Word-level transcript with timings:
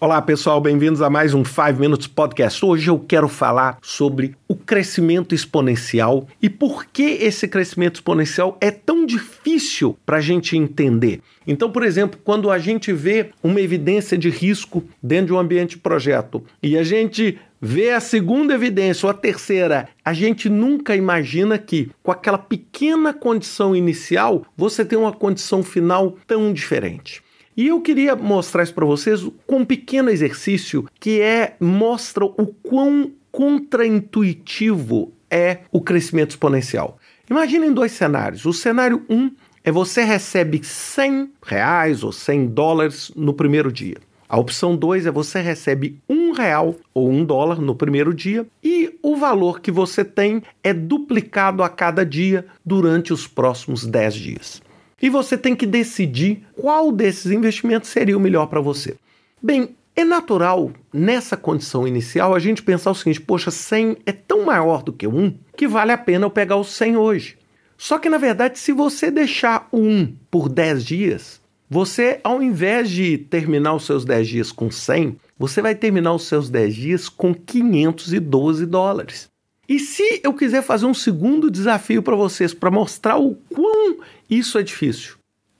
Olá 0.00 0.22
pessoal, 0.22 0.60
bem-vindos 0.60 1.02
a 1.02 1.10
mais 1.10 1.34
um 1.34 1.44
5 1.44 1.72
Minutes 1.80 2.06
Podcast. 2.06 2.64
Hoje 2.64 2.88
eu 2.88 3.00
quero 3.00 3.26
falar 3.26 3.78
sobre 3.82 4.36
o 4.46 4.54
crescimento 4.54 5.34
exponencial 5.34 6.24
e 6.40 6.48
por 6.48 6.84
que 6.84 7.02
esse 7.02 7.48
crescimento 7.48 7.96
exponencial 7.96 8.56
é 8.60 8.70
tão 8.70 9.04
difícil 9.04 9.98
para 10.06 10.18
a 10.18 10.20
gente 10.20 10.56
entender. 10.56 11.20
Então, 11.44 11.68
por 11.68 11.82
exemplo, 11.82 12.20
quando 12.22 12.48
a 12.48 12.60
gente 12.60 12.92
vê 12.92 13.30
uma 13.42 13.60
evidência 13.60 14.16
de 14.16 14.30
risco 14.30 14.84
dentro 15.02 15.26
de 15.26 15.32
um 15.32 15.38
ambiente 15.40 15.70
de 15.70 15.78
projeto 15.78 16.44
e 16.62 16.78
a 16.78 16.84
gente 16.84 17.36
vê 17.60 17.90
a 17.90 17.98
segunda 17.98 18.54
evidência 18.54 19.04
ou 19.04 19.10
a 19.10 19.14
terceira, 19.14 19.88
a 20.04 20.12
gente 20.12 20.48
nunca 20.48 20.94
imagina 20.94 21.58
que 21.58 21.90
com 22.04 22.12
aquela 22.12 22.38
pequena 22.38 23.12
condição 23.12 23.74
inicial 23.74 24.44
você 24.56 24.84
tem 24.84 24.96
uma 24.96 25.12
condição 25.12 25.60
final 25.60 26.16
tão 26.24 26.52
diferente. 26.52 27.20
E 27.58 27.66
eu 27.66 27.80
queria 27.80 28.14
mostrar 28.14 28.62
isso 28.62 28.72
para 28.72 28.86
vocês 28.86 29.20
com 29.44 29.56
um 29.56 29.64
pequeno 29.64 30.10
exercício 30.10 30.86
que 31.00 31.20
é 31.20 31.56
mostra 31.58 32.24
o 32.24 32.46
quão 32.62 33.10
contraintuitivo 33.32 35.12
é 35.28 35.58
o 35.72 35.80
crescimento 35.80 36.30
exponencial. 36.30 36.98
Imaginem 37.28 37.72
dois 37.72 37.90
cenários. 37.90 38.44
O 38.46 38.52
cenário 38.52 39.04
1 39.10 39.16
um 39.16 39.32
é 39.64 39.72
você 39.72 40.04
recebe 40.04 40.60
100 40.62 41.32
reais 41.44 42.04
ou 42.04 42.12
100 42.12 42.46
dólares 42.46 43.10
no 43.16 43.34
primeiro 43.34 43.72
dia. 43.72 43.96
A 44.28 44.38
opção 44.38 44.76
2 44.76 45.06
é 45.06 45.10
você 45.10 45.40
recebe 45.40 45.98
um 46.08 46.30
real 46.30 46.76
ou 46.94 47.10
um 47.10 47.24
dólar 47.24 47.60
no 47.60 47.74
primeiro 47.74 48.14
dia 48.14 48.46
e 48.62 48.96
o 49.02 49.16
valor 49.16 49.60
que 49.60 49.72
você 49.72 50.04
tem 50.04 50.44
é 50.62 50.72
duplicado 50.72 51.64
a 51.64 51.68
cada 51.68 52.06
dia 52.06 52.46
durante 52.64 53.12
os 53.12 53.26
próximos 53.26 53.84
10 53.84 54.14
dias. 54.14 54.67
E 55.00 55.08
você 55.08 55.38
tem 55.38 55.54
que 55.54 55.66
decidir 55.66 56.42
qual 56.54 56.90
desses 56.90 57.30
investimentos 57.30 57.90
seria 57.90 58.16
o 58.16 58.20
melhor 58.20 58.46
para 58.46 58.60
você. 58.60 58.96
Bem, 59.42 59.76
é 59.94 60.04
natural, 60.04 60.72
nessa 60.92 61.36
condição 61.36 61.86
inicial, 61.86 62.34
a 62.34 62.38
gente 62.38 62.62
pensar 62.62 62.90
o 62.90 62.94
seguinte: 62.94 63.20
poxa, 63.20 63.50
100 63.50 63.96
é 64.06 64.12
tão 64.12 64.44
maior 64.44 64.82
do 64.82 64.92
que 64.92 65.06
1 65.06 65.34
que 65.56 65.66
vale 65.66 65.92
a 65.92 65.98
pena 65.98 66.26
eu 66.26 66.30
pegar 66.30 66.56
o 66.56 66.64
100 66.64 66.96
hoje. 66.96 67.36
Só 67.76 67.98
que, 67.98 68.08
na 68.08 68.18
verdade, 68.18 68.58
se 68.58 68.72
você 68.72 69.10
deixar 69.10 69.68
o 69.70 69.78
1 69.78 70.14
por 70.30 70.48
10 70.48 70.84
dias, 70.84 71.40
você, 71.70 72.20
ao 72.24 72.42
invés 72.42 72.90
de 72.90 73.18
terminar 73.18 73.74
os 73.74 73.86
seus 73.86 74.04
10 74.04 74.28
dias 74.28 74.52
com 74.52 74.70
100, 74.70 75.16
você 75.38 75.60
vai 75.60 75.74
terminar 75.74 76.14
os 76.14 76.26
seus 76.26 76.48
10 76.48 76.74
dias 76.74 77.08
com 77.08 77.34
512 77.34 78.66
dólares. 78.66 79.28
E 79.68 79.78
se 79.78 80.20
eu 80.24 80.32
quiser 80.32 80.62
fazer 80.62 80.86
um 80.86 80.94
segundo 80.94 81.50
desafio 81.50 82.02
para 82.02 82.16
vocês, 82.16 82.54
para 82.54 82.70
mostrar 82.70 83.18
o 83.18 83.34
quão 83.34 83.98
isso 84.28 84.58
é 84.58 84.62
difícil, 84.62 85.16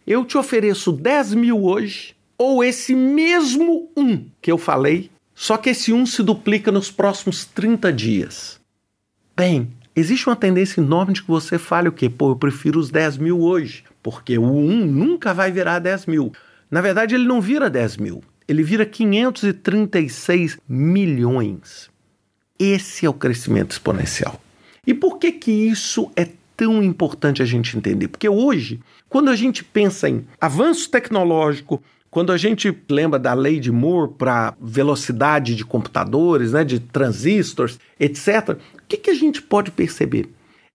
eu 0.07 0.25
te 0.25 0.39
ofereço 0.39 0.91
10 0.91 1.35
mil 1.35 1.65
hoje, 1.65 2.15
ou 2.39 2.63
esse 2.63 2.95
mesmo 2.95 3.91
um 3.97 4.25
que 4.41 4.51
eu 4.51 4.57
falei, 4.57 5.11
só 5.35 5.57
que 5.57 5.71
esse 5.71 5.93
um 5.93 6.07
se 6.07 6.23
duplica 6.23 6.73
nos 6.73 6.91
próximos 6.91 7.45
30 7.45 7.93
dias. 7.93 8.61
Bem, 9.37 9.71
existe 9.95 10.27
uma 10.27 10.35
tendência 10.35 10.81
enorme 10.81 11.13
de 11.13 11.23
que 11.23 11.29
você 11.29 11.59
fale 11.59 11.89
o 11.89 11.93
quê? 11.93 12.09
Pô, 12.09 12.31
eu 12.31 12.37
prefiro 12.37 12.81
os 12.81 12.91
10 12.91 13.19
mil 13.19 13.41
hoje, 13.41 13.85
porque 14.03 14.39
o 14.39 14.45
um 14.45 14.85
nunca 14.85 15.35
vai 15.35 15.53
virar 15.53 15.79
10 15.79 16.07
mil. 16.07 16.33
Na 16.71 16.81
verdade, 16.81 17.15
ele 17.15 17.25
não 17.25 17.41
vira 17.41 17.69
10 17.69 17.99
mil, 17.99 18.23
ele 18.49 18.63
vira 18.63 18.87
536 18.87 20.59
milhões. 20.69 21.91
Esse 22.59 23.07
é 23.07 23.09
o 23.11 23.15
crescimento 23.15 23.73
exponencial. 23.73 24.41
E 24.87 24.95
por 24.95 25.19
que 25.19 25.31
que 25.33 25.53
isso 25.53 26.11
é 26.17 26.27
tão 26.59 26.83
importante 26.83 27.41
a 27.41 27.45
gente 27.47 27.79
entender? 27.79 28.09
Porque 28.09 28.29
hoje, 28.29 28.81
quando 29.09 29.31
a 29.31 29.37
gente 29.37 29.63
pensa 29.63 30.09
em 30.09 30.27
avanço 30.41 30.91
tecnológico, 30.91 31.81
quando 32.11 32.33
a 32.33 32.37
gente 32.37 32.77
lembra 32.91 33.17
da 33.17 33.33
lei 33.33 33.61
de 33.61 33.71
Moore 33.71 34.13
para 34.19 34.57
velocidade 34.61 35.55
de 35.55 35.65
computadores, 35.65 36.53
né, 36.53 36.65
de 36.65 36.81
transistores, 36.81 37.79
etc., 38.01 38.57
o 38.75 38.83
que, 38.89 38.97
que 38.97 39.11
a 39.11 39.15
gente 39.15 39.41
pode 39.41 39.71
perceber? 39.71 40.29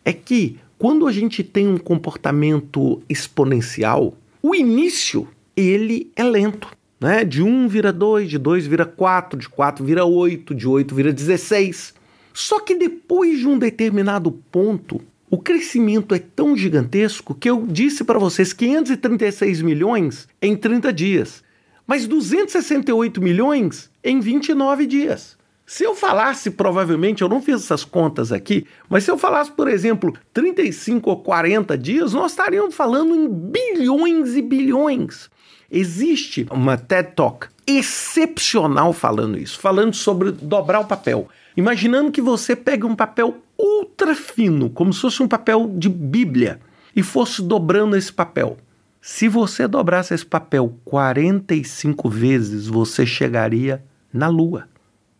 É 0.05 0.13
que 0.13 0.57
quando 0.79 1.05
a 1.05 1.11
gente 1.11 1.43
tem 1.43 1.67
um 1.67 1.77
comportamento 1.77 3.03
exponencial, 3.09 4.15
o 4.41 4.55
início 4.55 5.27
ele 5.55 6.09
é 6.15 6.23
lento. 6.23 6.69
Né? 6.97 7.25
De 7.25 7.43
1 7.43 7.67
vira 7.67 7.91
2, 7.91 8.29
de 8.29 8.37
2 8.37 8.65
vira 8.67 8.85
4, 8.85 9.37
de 9.37 9.49
4 9.49 9.83
vira 9.83 10.05
8, 10.05 10.55
de 10.55 10.65
8 10.65 10.95
vira 10.95 11.11
16. 11.11 11.93
Só 12.33 12.61
que 12.61 12.73
depois 12.73 13.39
de 13.39 13.47
um 13.47 13.57
determinado 13.57 14.31
ponto, 14.31 15.01
o 15.33 15.37
crescimento 15.39 16.13
é 16.13 16.19
tão 16.19 16.55
gigantesco 16.55 17.33
que 17.33 17.49
eu 17.49 17.65
disse 17.65 18.03
para 18.03 18.19
vocês 18.19 18.53
536 18.53 19.63
milhões 19.63 20.27
em 20.39 20.55
30 20.55 20.93
dias, 20.93 21.43
mas 21.87 22.05
268 22.05 23.19
milhões 23.19 23.89
em 24.03 24.19
29 24.19 24.85
dias. 24.85 25.35
Se 25.65 25.83
eu 25.83 25.95
falasse, 25.95 26.51
provavelmente, 26.51 27.23
eu 27.23 27.29
não 27.29 27.41
fiz 27.41 27.63
essas 27.63 27.83
contas 27.83 28.31
aqui, 28.31 28.67
mas 28.87 29.05
se 29.05 29.09
eu 29.09 29.17
falasse, 29.17 29.51
por 29.51 29.67
exemplo, 29.67 30.13
35 30.31 31.09
ou 31.09 31.23
40 31.23 31.75
dias, 31.79 32.13
nós 32.13 32.33
estaríamos 32.33 32.75
falando 32.75 33.15
em 33.15 33.27
bilhões 33.27 34.35
e 34.35 34.41
bilhões. 34.43 35.31
Existe 35.71 36.45
uma 36.51 36.77
TED 36.77 37.13
Talk 37.15 37.47
excepcional 37.65 38.93
falando 38.93 39.39
isso, 39.39 39.57
falando 39.57 39.95
sobre 39.95 40.31
dobrar 40.31 40.81
o 40.81 40.85
papel. 40.85 41.27
Imaginando 41.57 42.11
que 42.11 42.21
você 42.21 42.55
pega 42.55 42.85
um 42.85 42.95
papel 42.95 43.42
ultra 43.63 44.13
fino, 44.13 44.69
como 44.69 44.91
se 44.91 44.99
fosse 44.99 45.23
um 45.23 45.27
papel 45.27 45.71
de 45.77 45.87
Bíblia, 45.87 46.59
e 46.93 47.01
fosse 47.01 47.41
dobrando 47.41 47.95
esse 47.95 48.11
papel. 48.11 48.57
Se 49.01 49.27
você 49.29 49.67
dobrasse 49.67 50.13
esse 50.13 50.25
papel 50.25 50.77
45 50.83 52.09
vezes, 52.09 52.67
você 52.67 53.05
chegaria 53.05 53.83
na 54.13 54.27
Lua. 54.27 54.67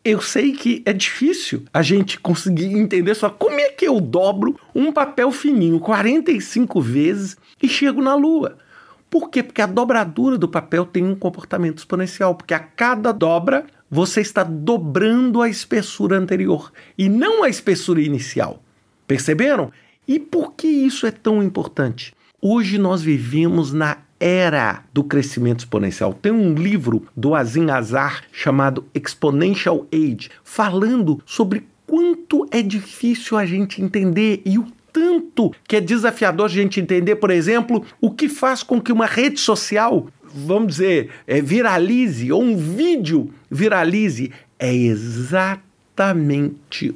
Eu 0.05 0.21
sei 0.21 0.51
que 0.51 0.83
é 0.85 0.91
difícil 0.91 1.63
a 1.73 1.81
gente 1.81 2.19
conseguir 2.19 2.77
entender 2.77 3.15
só 3.15 3.29
como 3.29 3.59
é 3.59 3.69
que 3.69 3.87
eu 3.87 4.01
dobro 4.01 4.59
um 4.75 4.91
papel 4.91 5.31
fininho 5.31 5.79
45 5.79 6.81
vezes 6.81 7.37
e 7.61 7.69
chego 7.69 8.01
na 8.01 8.13
Lua. 8.13 8.57
Por 9.09 9.29
quê? 9.29 9.41
Porque 9.41 9.61
a 9.61 9.65
dobradura 9.65 10.37
do 10.37 10.47
papel 10.47 10.85
tem 10.85 11.05
um 11.05 11.15
comportamento 11.15 11.77
exponencial, 11.77 12.35
porque 12.35 12.53
a 12.53 12.59
cada 12.59 13.11
dobra 13.11 13.65
você 13.93 14.21
está 14.21 14.43
dobrando 14.43 15.39
a 15.39 15.47
espessura 15.47 16.17
anterior 16.17 16.73
e 16.97 17.07
não 17.07 17.43
a 17.43 17.47
espessura 17.47 18.01
inicial. 18.01 18.59
Perceberam? 19.05 19.71
E 20.07 20.19
por 20.19 20.53
que 20.53 20.65
isso 20.65 21.05
é 21.05 21.11
tão 21.11 21.43
importante? 21.43 22.11
Hoje 22.41 22.79
nós 22.79 23.03
vivemos 23.03 23.71
na 23.71 23.99
era 24.19 24.83
do 24.91 25.03
crescimento 25.03 25.59
exponencial. 25.59 26.11
Tem 26.11 26.31
um 26.31 26.55
livro 26.55 27.05
do 27.15 27.35
Azim 27.35 27.69
Azar 27.69 28.23
chamado 28.31 28.83
Exponential 28.95 29.85
Age, 29.93 30.31
falando 30.43 31.21
sobre 31.23 31.67
quanto 31.85 32.47
é 32.49 32.63
difícil 32.63 33.37
a 33.37 33.45
gente 33.45 33.79
entender 33.79 34.41
e 34.43 34.57
o 34.57 34.65
tanto 34.91 35.51
que 35.67 35.75
é 35.75 35.81
desafiador 35.81 36.47
a 36.47 36.49
gente 36.49 36.79
entender, 36.79 37.17
por 37.17 37.29
exemplo, 37.29 37.85
o 38.01 38.09
que 38.09 38.27
faz 38.27 38.63
com 38.63 38.81
que 38.81 38.91
uma 38.91 39.05
rede 39.05 39.39
social, 39.39 40.07
vamos 40.33 40.73
dizer, 40.73 41.09
é, 41.27 41.41
viralize, 41.41 42.31
ou 42.31 42.41
um 42.41 42.57
vídeo 42.57 43.29
viralize. 43.49 44.31
É 44.57 44.73
exatamente 44.73 45.63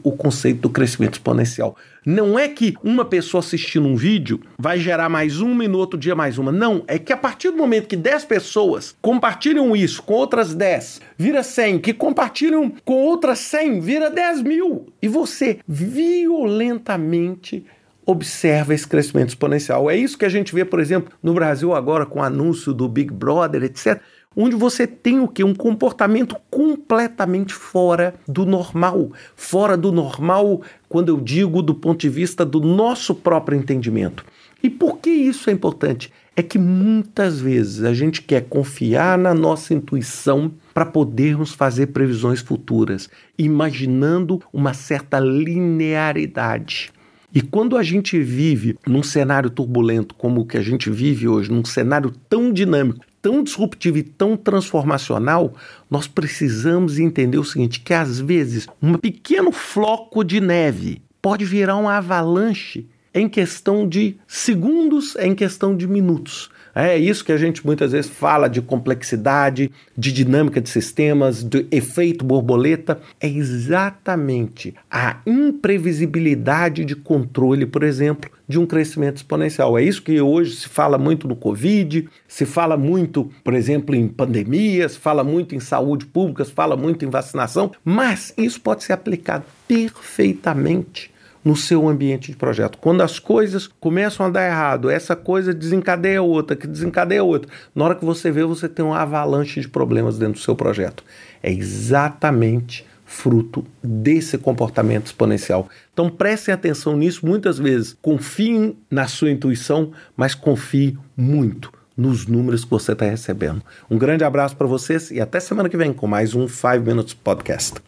o 0.04 0.12
conceito 0.12 0.62
do 0.62 0.70
crescimento 0.70 1.14
exponencial. 1.16 1.76
Não 2.10 2.40
é 2.40 2.48
que 2.48 2.74
uma 2.82 3.04
pessoa 3.04 3.40
assistindo 3.40 3.86
um 3.86 3.98
vídeo 3.98 4.40
vai 4.58 4.80
gerar 4.80 5.10
mais 5.10 5.42
uma 5.42 5.66
e 5.66 5.68
no 5.68 5.78
outro 5.78 6.00
dia 6.00 6.16
mais 6.16 6.38
uma. 6.38 6.54
Não, 6.54 6.82
é 6.88 6.98
que 6.98 7.12
a 7.12 7.18
partir 7.18 7.52
do 7.52 7.58
momento 7.58 7.90
que 7.90 7.98
10 7.98 8.24
pessoas 8.24 8.96
compartilham 9.02 9.76
isso 9.76 10.02
com 10.02 10.14
outras 10.14 10.56
10, 10.56 11.02
vira 11.18 11.44
100, 11.44 11.80
que 11.80 11.94
compartilham 11.94 12.72
com 12.86 12.94
outras 12.94 13.40
100, 13.40 13.82
vira 13.82 14.10
10 14.10 14.42
mil. 14.42 14.88
E 15.02 15.10
você 15.10 15.60
violentamente 15.68 17.66
observa 18.08 18.74
esse 18.74 18.88
crescimento 18.88 19.30
exponencial. 19.30 19.92
É 19.92 19.96
isso 19.96 20.18
que 20.18 20.24
a 20.24 20.30
gente 20.30 20.56
vê, 20.56 20.64
por 20.64 20.80
exemplo, 20.80 21.12
no 21.22 21.34
Brasil 21.34 21.76
agora 21.76 22.06
com 22.06 22.20
o 22.20 22.24
anúncio 22.24 22.74
do 22.74 22.88
Big 22.88 23.14
Brother, 23.14 23.64
etc., 23.64 24.02
onde 24.34 24.56
você 24.56 24.88
tem 24.88 25.20
o 25.20 25.28
que? 25.28 25.44
Um 25.44 25.54
comportamento 25.54 26.38
completamente 26.50 27.54
fora 27.54 28.14
do 28.26 28.46
normal. 28.46 29.12
Fora 29.36 29.76
do 29.76 29.92
normal, 29.92 30.62
quando 30.88 31.10
eu 31.10 31.20
digo 31.20 31.62
do 31.62 31.76
ponto 31.76 32.00
de 32.00 32.08
vista 32.08 32.46
do 32.46 32.62
nosso 32.62 33.14
próprio 33.14 33.58
entendimento. 33.58 34.24
E 34.64 34.70
por 34.70 35.00
que 35.00 35.10
isso 35.10 35.50
é 35.50 35.54
importante? 35.54 36.12
É 36.34 36.42
que 36.42 36.58
muitas 36.58 37.42
vezes 37.42 37.84
a 37.84 37.94
gente 37.94 38.22
quer 38.22 38.46
confiar 38.48 39.18
na 39.18 39.34
nossa 39.34 39.74
intuição 39.74 40.54
para 40.74 40.86
podermos 40.86 41.52
fazer 41.52 41.88
previsões 41.88 42.40
futuras, 42.40 43.10
imaginando 43.38 44.42
uma 44.54 44.74
certa 44.74 45.20
linearidade. 45.20 46.92
E 47.38 47.42
quando 47.44 47.78
a 47.78 47.84
gente 47.84 48.20
vive 48.20 48.76
num 48.88 49.04
cenário 49.04 49.52
turbulento 49.52 50.16
como 50.16 50.42
o 50.42 50.46
que 50.48 50.58
a 50.58 50.62
gente 50.64 50.90
vive 50.90 51.28
hoje, 51.28 51.52
num 51.52 51.64
cenário 51.64 52.12
tão 52.28 52.52
dinâmico, 52.52 53.06
tão 53.22 53.44
disruptivo 53.44 54.00
e 54.00 54.02
tão 54.02 54.36
transformacional, 54.36 55.54
nós 55.88 56.08
precisamos 56.08 56.98
entender 56.98 57.38
o 57.38 57.44
seguinte: 57.44 57.80
que 57.80 57.94
às 57.94 58.20
vezes 58.20 58.66
um 58.82 58.96
pequeno 58.96 59.52
floco 59.52 60.24
de 60.24 60.42
neve 60.42 61.00
pode 61.22 61.46
virar 61.46 61.76
uma 61.76 61.98
avalanche 61.98 62.88
em 63.18 63.28
questão 63.28 63.88
de 63.88 64.18
segundos, 64.28 65.16
em 65.16 65.34
questão 65.34 65.76
de 65.76 65.88
minutos. 65.88 66.52
É 66.80 66.96
isso 66.96 67.26
que 67.26 67.32
a 67.32 67.38
gente 67.38 67.66
muitas 67.66 67.92
vezes 67.92 68.08
fala 68.08 68.48
de 68.48 68.62
complexidade, 68.62 69.72
de 69.98 70.12
dinâmica 70.12 70.62
de 70.62 70.70
sistemas, 70.70 71.42
de 71.44 71.66
efeito 71.72 72.24
borboleta. 72.24 73.00
É 73.20 73.28
exatamente 73.28 74.76
a 74.92 75.18
imprevisibilidade 75.26 76.86
de 76.86 76.96
controle, 76.96 77.66
por 77.66 77.82
exemplo, 77.82 78.30
de 78.48 78.60
um 78.60 78.66
crescimento 78.68 79.18
exponencial. 79.18 79.76
É 79.76 79.82
isso 79.82 80.04
que 80.04 80.22
hoje 80.22 80.56
se 80.56 80.70
fala 80.70 81.00
muito 81.00 81.28
no 81.28 81.36
Covid, 81.36 82.08
se 82.28 82.46
fala 82.46 82.78
muito, 82.78 83.32
por 83.44 83.56
exemplo, 83.56 83.96
em 83.96 84.08
pandemias, 84.08 84.96
fala 84.96 85.24
muito 85.24 85.56
em 85.56 85.60
saúde 85.60 86.06
pública, 86.06 86.46
fala 86.46 86.78
muito 86.78 87.04
em 87.04 87.10
vacinação, 87.10 87.72
mas 87.84 88.32
isso 88.38 88.62
pode 88.62 88.84
ser 88.84 88.94
aplicado 88.94 89.46
perfeitamente 89.68 91.17
no 91.44 91.56
seu 91.56 91.88
ambiente 91.88 92.32
de 92.32 92.38
projeto. 92.38 92.78
Quando 92.78 93.02
as 93.02 93.20
coisas 93.20 93.68
começam 93.68 94.26
a 94.26 94.30
dar 94.30 94.48
errado, 94.48 94.90
essa 94.90 95.16
coisa 95.16 95.54
desencadeia 95.54 96.22
outra, 96.22 96.56
que 96.56 96.68
desencadeia 96.68 97.24
outra. 97.24 97.52
Na 97.74 97.86
hora 97.86 97.96
que 97.96 98.06
você 98.06 98.32
vê, 98.32 98.44
você 98.44 98.68
tem 98.68 98.84
uma 98.84 99.00
avalanche 99.00 99.62
de 99.62 99.68
problemas 99.68 100.18
dentro 100.18 100.34
do 100.34 100.40
seu 100.40 100.56
projeto. 100.56 101.04
É 101.42 101.52
exatamente 101.52 102.86
fruto 103.06 103.66
desse 103.82 104.38
comportamento 104.38 105.06
exponencial. 105.06 105.70
Então 105.94 106.10
prestem 106.10 106.54
atenção 106.54 106.96
nisso 106.98 107.26
muitas 107.26 107.58
vezes. 107.58 107.96
Confiem 108.02 108.78
na 108.92 109.08
sua 109.08 109.32
intuição, 109.32 109.92
mas 110.16 110.36
confie 110.36 110.98
muito 111.16 111.72
nos 111.96 112.28
números 112.28 112.64
que 112.64 112.70
você 112.70 112.92
está 112.92 113.06
recebendo. 113.06 113.64
Um 113.90 113.98
grande 113.98 114.24
abraço 114.24 114.56
para 114.56 114.68
vocês 114.68 115.10
e 115.10 115.20
até 115.20 115.40
semana 115.40 115.70
que 115.70 115.78
vem 115.78 115.94
com 115.94 116.06
mais 116.06 116.36
um 116.36 116.48
5 116.48 116.82
Minutes 116.82 117.14
Podcast. 117.14 117.87